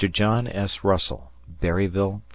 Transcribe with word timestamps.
John 0.11 0.47
S. 0.47 0.83
Russell, 0.83 1.31
Berryville, 1.47 2.11
Va. 2.13 2.21